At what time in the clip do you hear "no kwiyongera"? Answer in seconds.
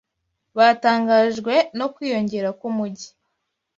1.77-2.49